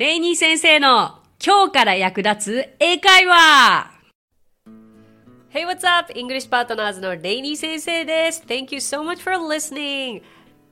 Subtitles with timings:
[0.00, 3.90] レイニー先生の今日から役立つ英会話
[5.52, 6.10] Hey, what's up?
[6.14, 8.42] English Partners のレイニー先生です。
[8.46, 10.22] Thank you so much for listening.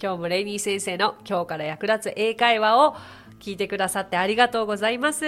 [0.02, 2.96] 今日もレイニー先生の今日から役立つ英会話を
[3.38, 5.26] 聞いてくださってありがとうございます。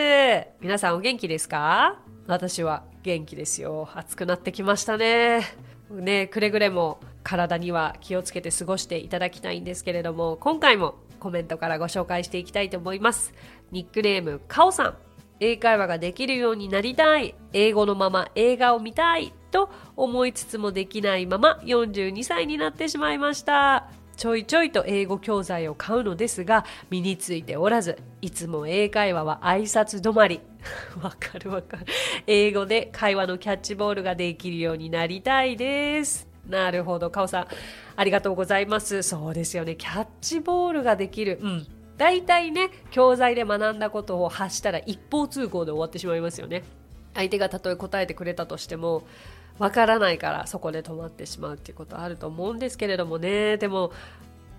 [0.62, 2.00] 皆さんお元気ですか？
[2.26, 3.90] 私は元気ですよ。
[3.94, 5.42] 暑くなってきましたね。
[5.90, 13.34] ね、くれぐれも体には気をつけて過ごしていただきたいんですけれども、今回もコメントからご紹介していきたいと思います。
[13.72, 14.94] ニックネーム、カオさん。
[15.38, 17.34] 英会話ができるようになりたい。
[17.52, 19.32] 英語のまま映画を見たい。
[19.50, 23.90] と思いつつもできないまま42歳になってしまいました。
[24.20, 30.42] ちょいちょいと英語教材を買うのですが身についておらずいつも英会話は挨拶止まり
[31.02, 31.86] わかるわかる
[32.26, 37.46] 英語で会話のキャッチボールができるようになりたいですなるほどカオさん
[37.96, 41.66] ありがとうございますそうですよねキャッチボールができるうん
[42.00, 46.64] 大体ね教材で学んだことを発したら一方通行で終わってしまいますよね
[47.12, 49.02] 相手がたとえ答えてくれたとしても
[49.58, 53.92] わからないからそこで止まってしまうっていうことあると思うんですけれどもねでも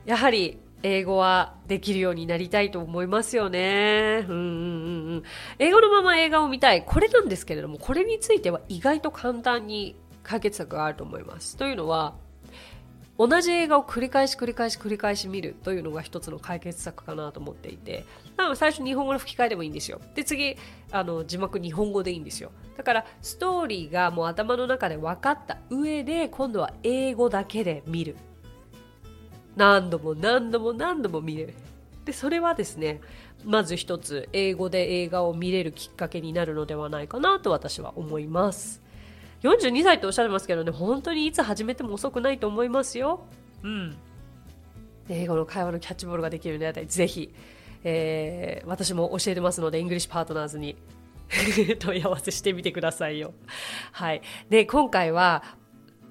[0.06, 4.24] やはり英語はできるようになりたいと思いますよね。
[4.28, 5.24] うんうんうんうん。
[5.60, 6.84] 英語のまま映画を見たい。
[6.84, 11.56] これなんですけれども、これについては意外と簡単に解決策があると思います。
[11.56, 12.16] というのは、
[13.22, 18.04] 同じ映画を繰り返し繰り返し繰り返し見るというのが一つの解決策かなと思っていて。
[18.56, 20.02] 最初日本語の吹き替えでもいいんですよ。
[20.16, 20.58] で次
[20.92, 22.52] あの字幕日本語でいいんですよ。
[22.76, 28.16] だからストーリーがもう頭の中で分かった上で今度は英語だけで見る。
[29.56, 31.54] 何度も何度も何度も見れる。
[32.06, 33.02] でそれはですね
[33.46, 38.82] まず一つ英語で映画を見れるきっかけになるのではないかなと私は思います。
[39.44, 43.26] 42歳とおっしゃってますけどね本当にいつ始めても遅くないと思いますよ。
[43.64, 43.98] うん。
[45.10, 47.34] 英語の会話のキャッチボールができるようになったらぜひ、
[47.84, 50.76] えー、私も教えてますのでイングリッシュパートナーズに。
[51.80, 53.34] 問い合わせしてみてくださいよ。
[53.94, 54.22] はい。
[54.50, 55.44] で今回は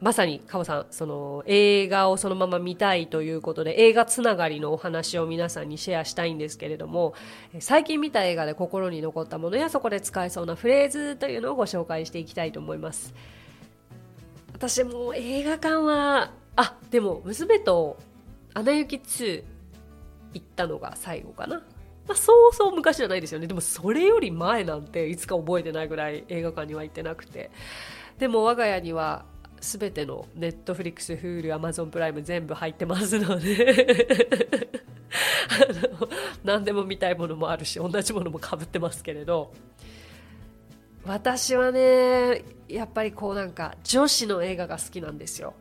[0.00, 7.12] まさにカオさんその映画をそのまま見たいということで映画つながりのお話を皆さんにシェアしたいんですけれども
[7.58, 13.14] 最近見た映画で心に残ったものやそこで使えそうなフレーズというのをご紹介していきたいと思います。
[14.54, 17.98] 私も映画館はあでも娘と
[18.54, 19.44] 「アナ雪2」
[20.32, 21.62] 行ったのが最後かな。
[22.06, 23.46] まあ、そうそう昔じゃないですよね。
[23.46, 27.50] でもそれより前なんていつか覚えてないぐらい映画館には行ってなくて。
[28.18, 29.24] でも我が家には
[29.60, 34.06] すべてのネットフリックス、フールー、アマゾンプライム全部入ってますので
[35.50, 36.08] あの
[36.44, 39.52] 何でも見たいものもあるし同じものもかぶってますけれど
[41.04, 45.54] 私はねやっぱりこうなんか女子の映画が好きなんですよ。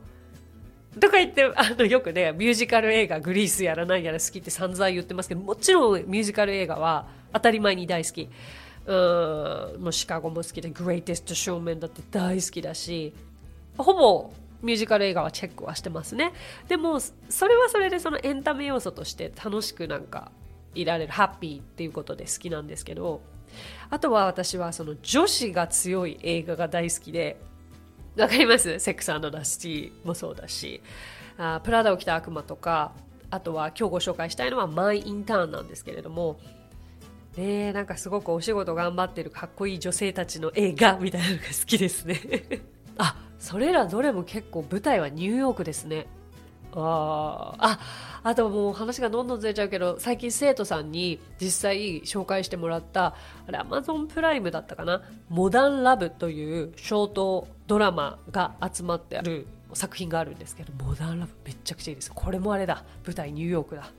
[0.99, 8.29] とか言ってあのよくねミュージカル映画グリースやらないやら好きって散々言ってますけどもちろんミュージカル映画は当たり前に大好き。
[8.85, 8.91] う
[9.77, 13.13] んもうシカゴも好きで「グレイテスト・ショーメン」だって大好きだし
[13.83, 14.31] ほぼ
[14.61, 16.33] ミュージカル映画はチェックはしてますね。
[16.67, 20.31] でもそれはそれでそのエンタメ要素として楽しくなんか
[20.75, 23.21] いられるハッピーっていうことで好きなんですけど
[23.89, 27.39] あとは私はその女子が強い映画が大好きで
[28.17, 28.79] わかります？
[28.79, 30.81] セックスダスティもそうだし。
[31.37, 32.91] あプラダを着た悪魔とか
[33.31, 36.39] あとは今日ご紹介したいのはマイ・インターンなんですけれども。
[37.37, 42.19] ねなんかすごくお仕事頑張ってるかっこいい女性たちの映画みたいなのが好きですね。
[42.99, 46.05] あそれらどれも結構舞台はニューヨークですね。
[46.75, 47.79] ああ
[48.21, 53.15] あともう話がどんどんずれちゃうけど最近生徒さんに実際紹介してもらった
[53.47, 62.11] あれアマゾンプライムだったかな「モダンラブ」というショートドラマが集まってある作品があるんですけどモダンラブめっちゃくちゃいいです。
[62.13, 62.83] これもあれだ。
[63.05, 63.91] 舞台ニューヨークだ。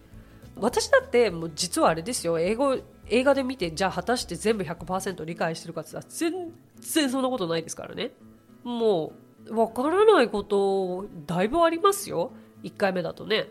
[0.56, 2.38] 私だってもう実はあれですよ。
[2.38, 2.76] 英語
[3.08, 8.12] 映画で見てじゃあ果たして全部100%理解してるかって言ったら全然そんなことないですからね。
[8.64, 9.12] も
[9.46, 12.32] うわからないことだいぶありますよ
[12.62, 13.48] 1回目だとね。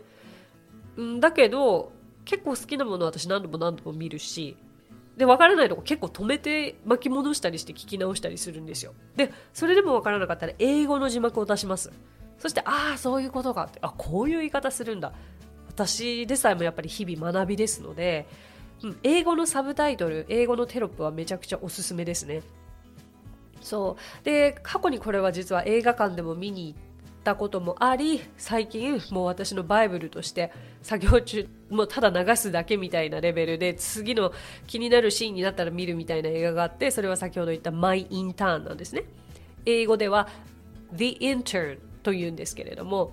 [1.18, 1.92] だけど
[2.24, 4.56] 結構好きなもの私何度も何度も見るし
[5.16, 8.94] で分からないとこ結構止めて巻き戻したりして聞き直したりするんですよ。
[9.16, 11.92] でそれでも分からなかったら英語の字幕を出します。
[12.38, 15.12] そしてああそういうことかってあこういう言い方するんだ
[15.68, 18.26] 私でさえもやっぱり日々学びですので、
[18.82, 22.42] うん、英語のサブタイトル英語のテロップはめちゃくちゃおすすめですね。
[23.60, 24.24] そう。
[24.24, 26.82] で過去にこれは実は映画館でも見に行っ
[27.22, 30.52] たこともあり最近もう私のバイブルとして
[30.82, 34.32] 作業中もうただ流すだけみたいなレベルで次の
[34.66, 39.04] 気になるシーンになったら見るみたいな映画があってそれは先ほど言った「My Intern」なんですね。
[39.66, 40.28] 英語では
[40.94, 43.12] 「The Intern」というんですけれども、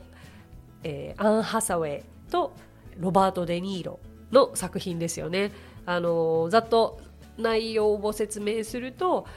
[0.84, 2.54] えー、アン・ハサウェイと
[2.98, 4.00] ロバート・デ・ニーロ
[4.32, 5.52] の作品ですよね。
[5.86, 7.00] あのざっと
[7.38, 9.28] 内容を説明すると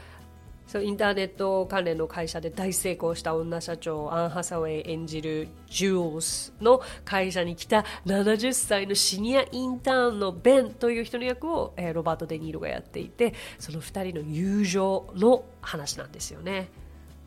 [0.70, 16.68] そうインターネット関連の会社で大成功した女社長アン・ハサウェイ演じるジュースの会社に来た70歳のシニアインターンのベンという人の役を、えー、ロバート・デ・ニーロがやっていてその2人の友情の話なんですよね。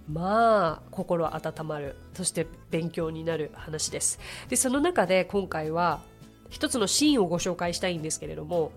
[0.07, 4.19] まあ心温まるそして勉強になる話です
[4.49, 6.01] でその中で今回は
[6.49, 8.73] 一つのシーンをご紹介したいんですけれども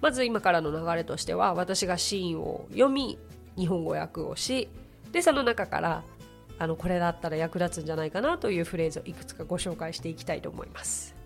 [0.00, 3.18] まず今からの流れとしては私がシーンを読み
[3.56, 4.68] 日本語訳をし
[5.12, 6.02] でその中から
[6.58, 11.16] あのこれだったら役立つんじゃないかなというフレーズをいくつかご紹介していきたいと思います。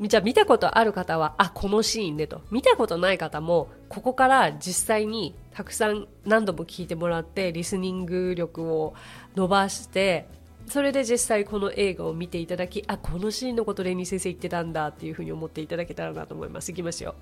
[0.00, 2.42] じゃあ見たことある方はあこのシーンでと。
[2.50, 8.94] 見たことない方もここから実際にたくさん何度も聞いてもらってリスニング力を
[9.34, 10.26] 伸ばして
[10.66, 16.70] それで実際この映画を見ていただきあこのシーンのことレニー先生言ってたんだっていうふうに思っていただけたらなと思います。
[16.72, 17.14] いきますよ。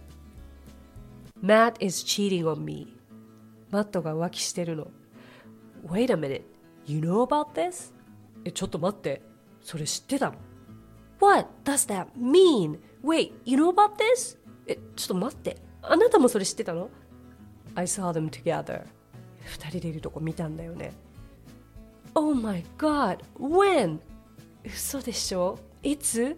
[1.43, 2.94] Matt is cheating on me.
[3.75, 4.87] マットが浮気してるの
[5.87, 6.43] Wait a minute
[6.87, 7.93] you know about this?
[8.45, 9.21] えちょっと待って
[9.63, 10.37] それ知ってたの
[11.21, 12.79] What does that mean?
[13.03, 14.39] Wait, you know about this?
[14.67, 15.57] え、ちょっと待って。
[15.83, 16.91] あなたもそれ知ってたの
[17.75, 18.85] ?I saw them together.
[19.45, 20.93] 二人でいるとこ見たんだよね。
[22.15, 23.99] Oh my god, when?
[24.65, 26.37] 嘘でしょいつ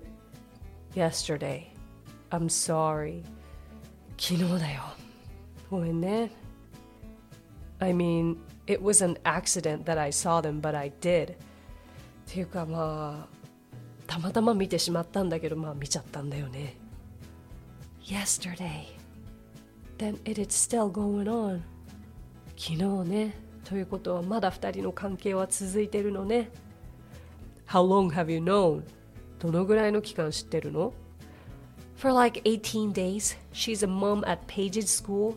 [0.94, 1.67] ?Yesterday.
[2.31, 3.23] I'm sorry.
[4.19, 4.82] 昨日だよ。
[5.71, 6.31] ごめんね。
[7.81, 8.37] I mean,
[8.67, 11.37] it was an accident that I saw them, but I did.
[12.26, 13.37] っていうかまあ、
[14.06, 16.76] たまたま見てしまったんだけどまあ見ちゃったんだよね
[18.02, 18.87] Yesterday
[19.99, 21.62] Then it is still going on
[22.56, 23.34] 昨日ね
[23.64, 26.50] ということはまだ2人の関係は続いてるのね
[27.69, 28.82] How long have you known?
[29.38, 30.93] どのぐらいの期間知ってるの
[31.96, 35.37] For like 18 days She's a mom at Page's school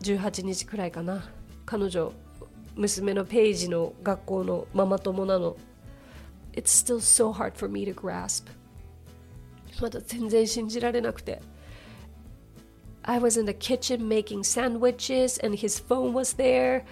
[0.00, 1.28] 18日くらいかな
[1.64, 2.12] 彼女
[2.76, 5.56] 娘のページの学校のママ友なの
[6.52, 8.46] It's still so hard for me to grasp
[9.80, 11.40] まだ全然信じられなくて
[13.02, 16.84] I was in the kitchen making sandwiches and his phone was there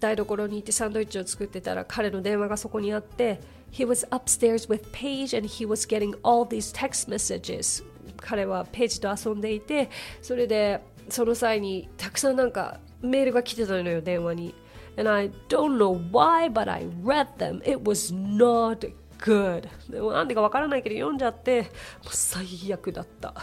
[0.00, 7.84] 台所に行ってサンドイッチを作ってたら彼の電話がそこにあって He was upstairs with Paige and he was getting all these text messages
[8.16, 14.54] 彼はページと遊んでいてそれでその際にたくさんなんかメールが来てたのよ電話に
[14.96, 17.60] and I don't know why, but I read them.
[17.64, 19.68] It was not good.
[19.90, 21.68] でもなんでかわからないけど読んじゃって、もう
[22.10, 23.34] 最悪だった。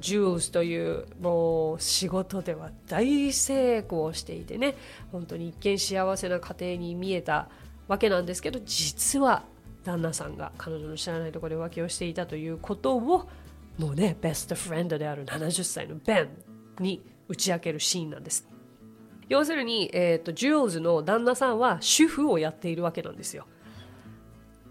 [0.00, 4.76] ジュースというもう仕事では大成功していてね
[5.10, 7.48] 本当に一見幸せな家庭に見えた
[7.88, 9.44] わけなんですけど実は
[9.82, 13.26] 旦那さんが彼女の知らないところで浮気をしていたということをも
[13.78, 16.28] うねベストフレンドである70歳のベン
[16.80, 18.48] に打ち明けるシーンなんです。
[19.28, 23.46] 要するに、えーと、ジュオーズの旦那さんは主婦をやっているわけなんですよ。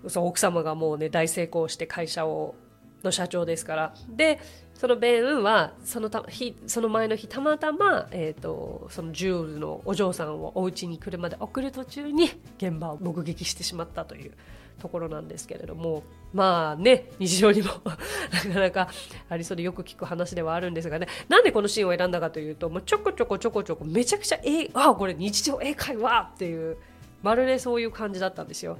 [0.07, 2.55] そう奥様がもうね大成功して会社を
[3.03, 3.93] の社長ですから。
[4.09, 4.39] で
[4.73, 14.31] そのベンはそのた日その前の日たまたま、えーと、そのジュオールのお嬢さんをお家に車で送る途中に現場を目撃してしまったという。
[14.79, 16.03] ところなんですけれども
[16.33, 17.69] まあね日常にも
[18.45, 18.89] なかなか
[19.29, 26.77] ありそうでよく聞く話ではあるんですがねなんでこのシーンを選んだかというともうちょこちょこちょこちょこめちゃくちゃえあこれ日常英会話っていう
[27.21, 28.77] まるでそういう感じだったんですよ。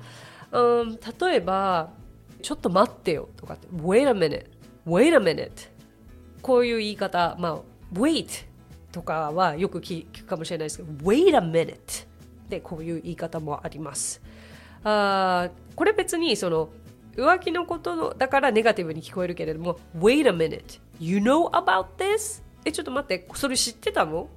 [0.51, 1.91] うん、例えば
[2.41, 4.45] ちょっと待ってよとかって wait a minute
[4.85, 5.69] wait a minute
[6.41, 7.59] こういう言い方まあ
[7.93, 8.45] wait
[8.91, 12.07] とかはよく聞くかもしれないですけど wait a minute
[12.49, 14.21] でこういう言い方もあります。
[14.83, 16.69] あこれ別にその
[17.15, 22.41] 浮気のことのだからネガティブに聞こえるけれども Wait a minute you know about this?
[22.65, 24.27] えちょっと待ってそれ知ってたの？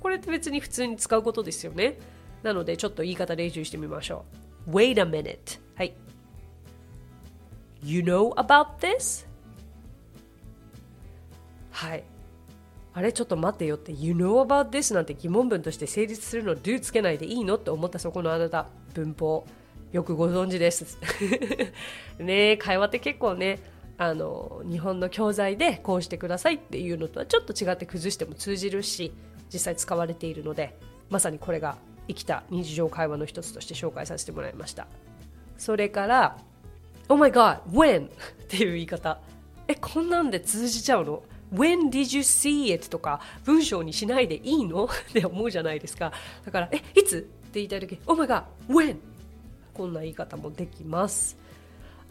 [0.00, 1.98] これって別に普通に使うことですよね。
[2.42, 4.24] なのでちょっと言い方練習してみましょ
[4.66, 4.70] う。
[4.70, 5.94] Wait a minute はい。
[7.82, 9.26] You know about this?
[11.70, 12.04] はい。
[12.94, 13.92] あれちょっと待ってよって。
[13.92, 17.56] You know about this なんて疑問文として成立するの do つけないでいいの？
[17.56, 18.66] って思ったそこのあなた。
[18.94, 19.46] 文法。
[19.96, 20.98] よくご存知です。
[22.20, 23.60] ね会話って結構ね
[23.96, 29.14] あの日本の教材でこうしてくださいっていうのとはちょっと違って崩しても通じるし
[29.50, 30.76] 実際使われているので
[31.08, 34.86] まさにこれが生きた日常会話の一つとして紹介させてもらいました。
[35.56, 36.36] それから
[37.08, 38.12] 「Oh my god when 」っ
[38.48, 39.18] ていう言い方。
[39.66, 41.22] えこんなんで通じちゃうの
[41.54, 42.90] ？When did you see it?
[42.90, 44.84] とか文章にしないでいいの？
[45.08, 46.12] って思うじゃないですか。
[46.44, 47.16] だからえいつ？
[47.16, 48.98] って言いたい時 Oh my god when?
[49.76, 51.36] こんな言い方もできます。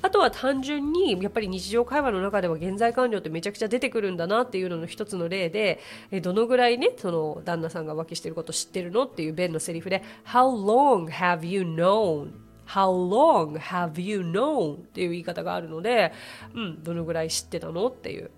[0.01, 5.79] あとは単純にやっぱり日常会話の中では現在完了ってめちゃくちゃ出てくるんだなっていうのの一つの例で
[6.11, 12.33] えどのぐらいねその旦那さんが浮気してること知ってるのっていうベンのセリフで How long have you known?
[12.67, 14.75] How long have you known?
[14.75, 16.13] っていう言い方があるので、
[16.53, 18.29] うん、どのぐらい知ってたのっていう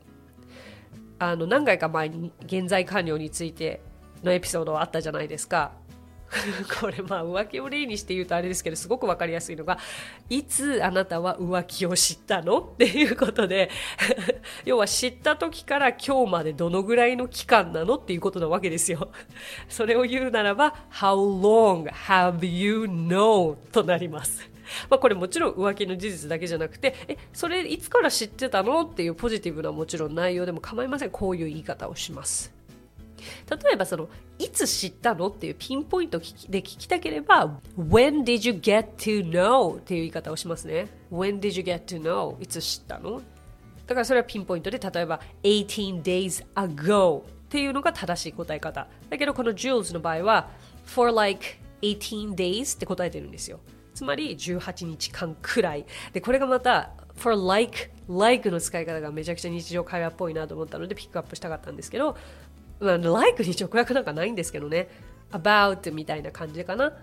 [1.19, 3.81] あの何回か前に現在完了について
[4.23, 5.71] のエピソードはあったじゃないですか。
[6.79, 9.77] これまあ浮気を例にして言うとあれですけどすごく分かりやすいのが
[10.29, 13.69] いつあなたは浮気を知ったのっていうことで
[14.65, 19.09] 要は知った時から今日までどのぐらいの期間なのっていうことなわけですよ。
[19.69, 23.55] それを言うならば How long have you known?
[23.71, 24.49] となります。
[24.89, 31.09] まあ、これもちろん浮気の事実だけじゃなくてえそれいつから知ってたのっていうポジティブなもちろん内容でも構いません。
[31.09, 32.56] こういう言い方をします。
[33.49, 34.09] 例えばその
[34.39, 39.77] いつ知ったのっていうピンポイントで聞きたければ When did you get to know?
[39.77, 40.87] っていう言い方をしますね。
[41.11, 42.41] When did you get to know?
[42.41, 43.21] いつ知ったの？
[43.85, 48.87] だからそれはピンポイントで例えば18 days ago っていうのが正しい答え方。
[49.09, 50.49] だけどこの Jules の場合は
[50.85, 51.45] For like
[51.81, 53.59] 18 days って答えてるんですよ。
[53.93, 55.85] つまり18日間くらい。
[56.11, 62.15] でこれがまた for like like の使い方がめちゃくちゃ日常会話っぽいなと思ったのでピックアップしたかったんですけど、
[62.79, 64.89] like に直訳なんかないんですけどね。
[65.31, 66.93] about みたいな感じかな。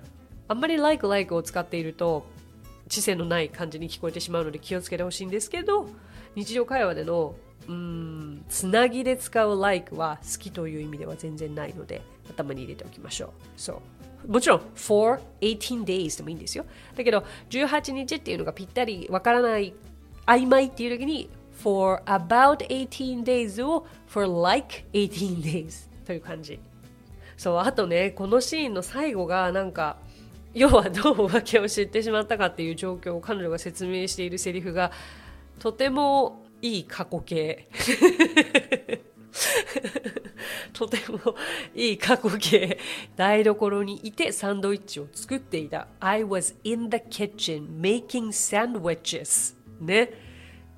[0.49, 2.27] あんまり like like を使っていると
[2.89, 5.89] 知性のない感じに聞こえてしまうので気をつけてほしいんですけど
[6.35, 7.35] 日常会話での
[7.67, 13.31] うんつなぎで使う like は好きという意味では全然ないので頭に入れておきましょう。
[13.57, 13.81] そ
[14.27, 16.65] うもちろん for 18 days でもいいんですよ。
[16.95, 19.75] だけど18日っていうのがぴったりわからない
[20.27, 21.31] 曖昧っていう時に
[21.63, 26.59] for about 18 days を for like 18 days という感じ。
[27.37, 29.97] そう、あとね、このシーンの最後がなんか、
[30.53, 34.93] 要はどう浮気を知ってしまったかっていう状況を彼女が説明しているセリフが
[35.59, 37.69] とてもいい過去形。
[40.73, 41.35] とても
[41.75, 42.79] いい過去形。
[43.17, 45.89] 台所にいてサンドイッチを作っていた。
[45.99, 50.34] I was in the kitchen making sandwiches ね。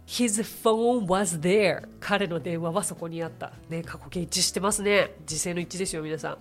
[0.07, 1.89] His phone was there.
[1.99, 3.53] 彼の電話はそこにあった。
[3.69, 5.15] ね、過去形一致してますね。
[5.27, 6.39] 時勢の一致ですよ、皆さん。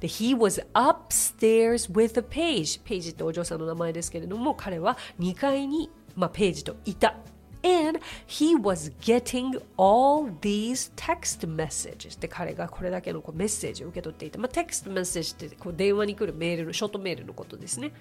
[0.00, 2.80] で、He was upstairs with a page.
[2.84, 7.14] ページってお嬢さんの名前ですけれども、彼は2階に、まあ、ページといた。
[7.62, 12.18] And he was getting all these text messages.
[12.20, 14.38] で、彼がこれだけのこうメッセージを受け取っていた。
[14.38, 17.92] まあ、テクストメッセージってこう電話に来るメールの、ショートメールのことですね。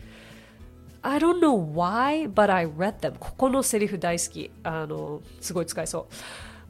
[1.07, 3.13] I don't know why, but I read them.
[3.17, 4.51] ここのセリフ大好き。
[4.63, 6.09] あの、すごい使えそ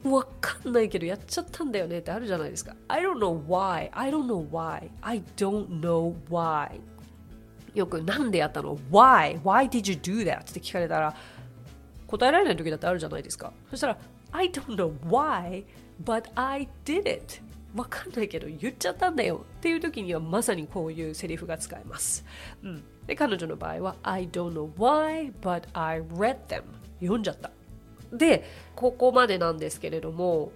[0.04, 0.14] う。
[0.14, 2.76] わかんないけどやっちゃったんだよねってあるじゃないですか。
[2.86, 3.90] I don't know why.
[3.90, 4.90] I don't know why.
[5.00, 6.80] I don't know why.
[7.74, 9.42] よくなんでやったの ?Why?
[9.42, 10.42] Why did you do that?
[10.42, 11.12] って聞かれたら
[12.06, 13.52] 答えられない時だってあるじゃないですか。
[13.70, 13.98] そしたら
[14.30, 15.64] I don't know why,
[16.04, 17.42] but I did it.
[17.78, 22.24] わかんないけど言っちゃったんだよっていう時にはまさにこういうセリフが使えます。
[22.62, 26.62] うん、で彼女の場合は I don't know why, but I read them
[27.00, 27.50] 読んじゃった。
[28.12, 28.44] で
[28.74, 30.50] ここまでなんですけれども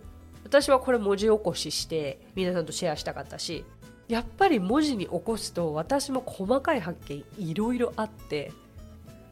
[0.45, 3.64] 私はこれ文字起こしして皆さんとシェアしたかったし
[4.09, 8.52] やっぱり文字に起こすと私も細かい発見いろいろあって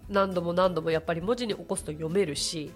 [0.08, 2.70] 何度も何度もやっぱり文字に起こすと読めるし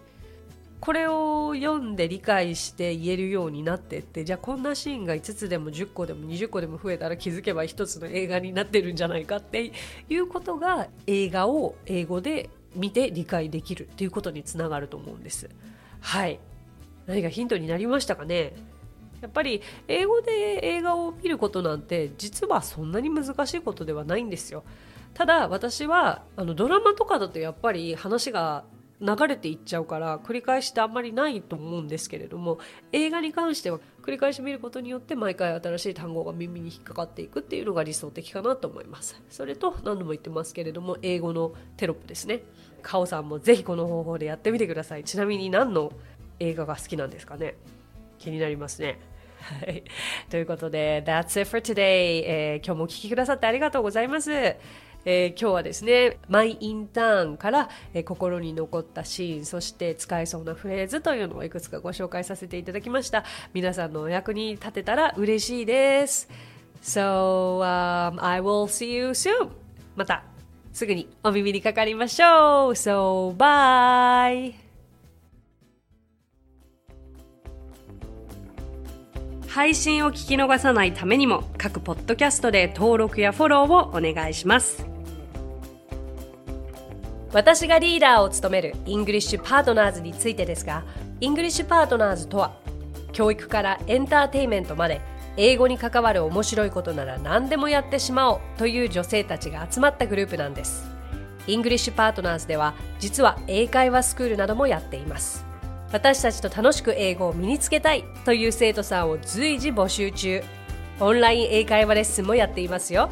[0.80, 9.72] これを読んで理解して言えるようになってってじゃあこんなシーンが5つでも10個でも20個でも増えたら気づけば1つの映画になってるんじゃないかって
[10.08, 15.48] いうことが映画を英語で見て理解できるっていうことにつながると思うんです。
[16.00, 16.38] はい
[17.06, 18.52] 何かヒントになりましたかね
[19.20, 24.64] やっぱり英語で映画を見ることなんて実はそんなに難しいことではないんですよ。
[25.14, 28.64] ただ私はあのドラマとかだとやっぱり話が
[29.00, 32.58] 流れていっちゃうから繰り返しってあんまりないと思うんですけれども
[32.92, 39.20] 映画に関しては繰り返し見ることによって毎回新しい単語が耳に引っかかっていくっていうのが理想的かなと思います。
[39.28, 42.42] それと何度も言ってますけれども英語のテロップですね。
[42.82, 45.04] カオさんもぜひこの方法でやってみてください。
[45.04, 45.92] ちなみに何の
[46.38, 47.56] 映画が好きなんですかね？
[48.18, 49.00] 気になりますね。
[49.40, 49.84] はい。
[50.30, 51.74] ということで、That's it for today、
[52.24, 54.30] えー、今日もお聴きくださってありがとうございます。
[55.04, 63.24] えー、今日はですねマイインターンから、えー、心に残ったシーンそして使えそうなフレーズというのをいくつかご紹介させていただきました。
[63.52, 66.28] 皆さんのお役に立てたら嬉しいです。
[66.82, 69.50] So、um, I will see you soon.
[69.96, 70.24] また
[70.72, 72.72] すぐにお耳にかかりましょう。
[72.72, 74.54] So bye.
[79.48, 84.93] 配信を聞き逃さないためにも各ポッドキャストで登録やフォローをお願いします。
[87.34, 90.84] 私がリーダーを務めるイングリッシュパートナーズについてですが
[91.20, 92.56] イングリッシュパートナーズとは
[93.10, 95.00] 教育からエンターテインメントまで
[95.36, 100.88] 英語に関わる面白いことなら何でもやってしまおうという女性たちが集まったグループなんです。
[101.48, 105.44] イングリッシュパートナーズでは実は英会話スクールなどもやっています。
[105.90, 110.40] 私たちと楽しく英語を身につけたいという生徒さんを随時募集中。
[111.00, 113.10] オンライン英会話レッスンもやっていますよ。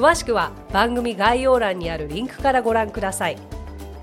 [0.00, 3.36] 詳しくは番組概要欄にあるリンクからご覧ください。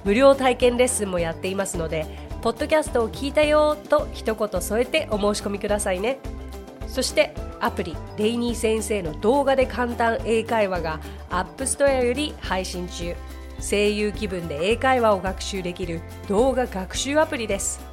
[0.04, 2.06] 無料体験レッスンもやっていますので
[2.44, 6.20] ポッドキャストを聞いたよと一言添えてお申し込みくださいね。
[6.88, 11.00] そしてアプリデイニー先生の動画で簡単英会話が
[11.32, 13.16] App Store より配信中。
[13.60, 17.84] 声優気分で英会話を学習できる動画学習アプリです。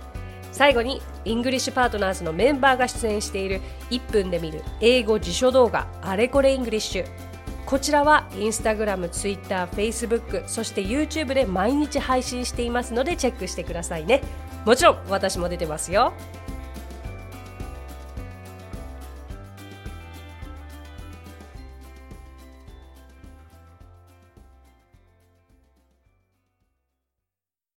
[0.53, 7.34] 最後にイングリッシュパートナーズのメンバーが出演している1分で見る英語辞書動画あれこれイングリッシュ
[7.67, 14.23] こちらはインスタグラム、ツイッター、フェイスブック、そして YouTube で毎日配信していますのでチェックしてくださいね。
[14.67, 16.13] もちろん私も出てますよ。